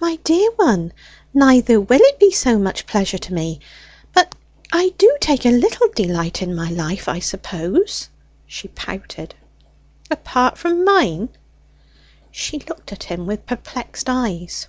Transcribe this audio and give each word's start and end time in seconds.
"My 0.00 0.14
dear 0.22 0.52
one, 0.52 0.92
neither 1.34 1.80
will 1.80 1.98
it 2.00 2.20
be 2.20 2.30
so 2.30 2.56
much 2.56 2.86
pleasure 2.86 3.18
to 3.18 3.34
me... 3.34 3.58
But 4.14 4.36
I 4.70 4.94
do 4.96 5.16
take 5.20 5.44
a 5.44 5.48
little 5.50 5.88
delight 5.92 6.40
in 6.40 6.54
my 6.54 6.70
life, 6.70 7.08
I 7.08 7.18
suppose," 7.18 8.08
she 8.46 8.68
pouted. 8.68 9.34
"Apart 10.08 10.56
from 10.56 10.84
mine?" 10.84 11.30
She 12.30 12.60
looked 12.60 12.92
at 12.92 13.02
him 13.02 13.26
with 13.26 13.44
perplexed 13.46 14.08
eyes. 14.08 14.68